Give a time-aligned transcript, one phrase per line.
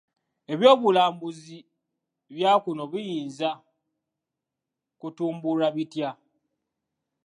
[0.53, 1.57] Eby'obulambuzi
[2.33, 3.49] bwa kuno biyinza
[4.99, 6.09] kutumbulwa bitya?